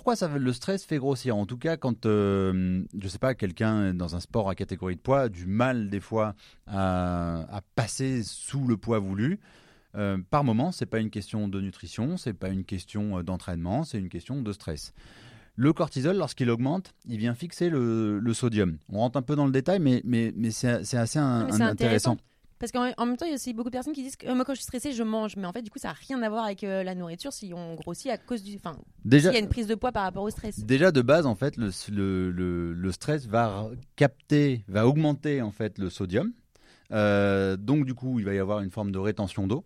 [0.00, 1.36] pourquoi ça, le stress fait grossir?
[1.36, 5.00] En tout cas, quand, euh, je sais pas, quelqu'un dans un sport à catégorie de
[5.02, 6.34] poids a du mal des fois
[6.66, 9.40] à, à passer sous le poids voulu,
[9.96, 13.84] euh, par moment, c'est pas une question de nutrition, c'est pas une question euh, d'entraînement,
[13.84, 14.94] c'est une question de stress.
[15.56, 18.78] Le cortisol, lorsqu'il augmente, il vient fixer le, le sodium.
[18.88, 21.52] On rentre un peu dans le détail, mais, mais, mais c'est assez un- Non, mais
[21.52, 22.16] un- c'est intéressant.
[22.60, 24.28] Parce qu'en en même temps, il y a aussi beaucoup de personnes qui disent que
[24.28, 25.34] euh, moi, quand je suis stressée, je mange.
[25.36, 27.52] Mais en fait, du coup, ça n'a rien à voir avec euh, la nourriture si
[27.54, 28.56] on grossit à cause du.
[28.56, 30.60] Enfin, Déjà, s'il y a une prise de poids par rapport au stress.
[30.64, 35.50] Déjà de base, en fait, le, le, le- le stress va capter, va augmenter en
[35.50, 36.32] fait le sodium.
[36.92, 39.64] Euh, donc du coup, il va y avoir une forme de rétention d'eau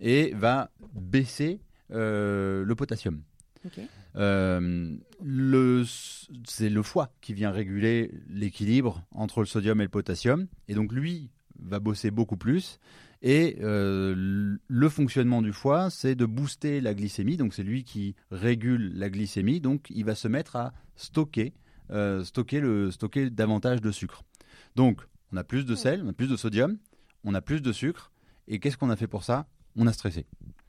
[0.00, 3.20] et va baisser le potassium.
[4.16, 5.84] Euh, le,
[6.46, 10.46] c'est le foie qui vient réguler l'équilibre entre le sodium et le potassium.
[10.68, 11.30] Et donc lui
[11.64, 12.78] va bosser beaucoup plus.
[13.22, 17.36] Et euh, le fonctionnement du foie, c'est de booster la glycémie.
[17.36, 19.60] Donc c'est lui qui régule la glycémie.
[19.60, 21.54] Donc il va se mettre à stocker,
[21.90, 24.24] euh, stocker, le, stocker davantage de sucre.
[24.74, 25.00] Donc
[25.32, 26.78] on a plus de sel, on a plus de sodium,
[27.24, 28.10] on a plus de sucre.
[28.48, 29.46] Et qu'est-ce qu'on a fait pour ça?
[29.76, 30.26] On a stressé.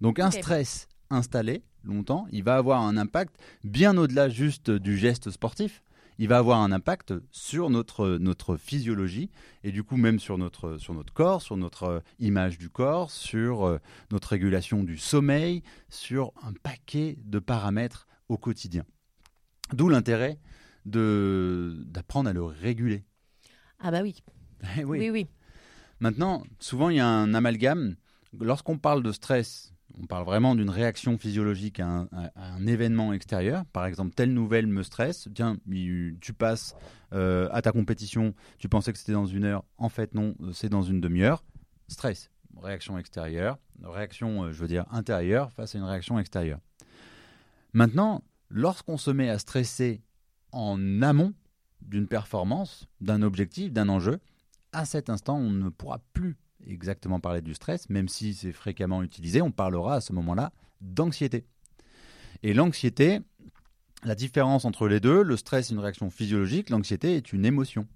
[0.00, 5.30] Donc un stress installé longtemps, il va avoir un impact bien au-delà juste du geste
[5.30, 5.82] sportif.
[6.18, 9.30] Il va avoir un impact sur notre, notre physiologie
[9.64, 13.10] et du coup même sur notre, sur notre corps, sur notre euh, image du corps,
[13.10, 13.78] sur euh,
[14.10, 18.84] notre régulation du sommeil, sur un paquet de paramètres au quotidien.
[19.72, 20.38] D'où l'intérêt
[20.86, 23.04] d'apprendre à le réguler.
[23.80, 24.22] Ah bah oui.
[24.78, 24.98] Eh oui.
[24.98, 25.26] Oui, oui.
[26.00, 27.96] Maintenant, souvent il y a un amalgame.
[28.38, 33.64] Lorsqu'on parle de stress, on parle vraiment d'une réaction physiologique à un, événement extérieur.
[33.66, 35.28] Par exemple, telle nouvelle me stresse.
[35.34, 35.56] Tiens,
[36.20, 36.74] tu passes
[37.12, 39.64] euh, à ta compétition, tu pensais que c'était dans une heure.
[39.78, 41.44] En fait, non, c'est dans une demi-heure.
[41.88, 42.30] Stress,
[42.60, 46.60] réaction extérieure, réaction, euh, je veux dire, intérieure face à une réaction extérieure.
[47.72, 50.02] Maintenant, lorsqu'on se met à stresser
[50.52, 51.32] en amont
[51.80, 54.18] d'une performance, d'un objectif, d'un enjeu,
[54.72, 56.36] à cet instant, on ne pourra plus
[56.66, 61.44] exactement parler du stress, même si c'est fréquemment utilisé, on parlera à ce moment-là d'anxiété.
[62.42, 63.20] Et l'anxiété,
[64.04, 67.86] la différence entre les deux, le stress est une réaction physiologique, l'anxiété est une émotion.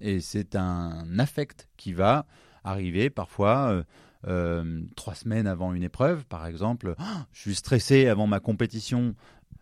[0.00, 2.26] Et c'est un affect qui va
[2.64, 3.82] arriver parfois euh,
[4.26, 6.94] euh, trois semaines avant une épreuve, par exemple.
[6.98, 9.14] Ah, je suis stressé avant ma compétition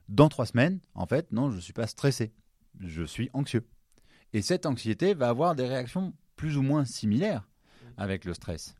[0.08, 0.80] dans trois semaines.
[0.94, 2.32] En fait, non, je ne suis pas stressé.
[2.78, 3.66] Je suis anxieux.
[4.32, 7.49] Et cette anxiété va avoir des réactions plus ou moins similaires
[7.96, 8.74] avec le stress.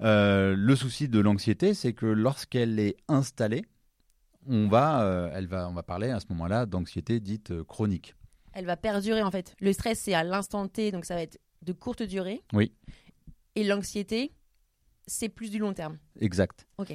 [0.00, 3.64] Euh, le souci de l'anxiété, c'est que lorsqu'elle est installée,
[4.46, 8.14] on va, euh, elle va, on va parler à ce moment-là d'anxiété dite euh, chronique.
[8.52, 9.54] Elle va perdurer en fait.
[9.60, 12.42] Le stress, c'est à l'instant T, donc ça va être de courte durée.
[12.52, 12.72] Oui.
[13.54, 14.32] Et l'anxiété,
[15.06, 15.98] c'est plus du long terme.
[16.20, 16.66] Exact.
[16.78, 16.92] Ok.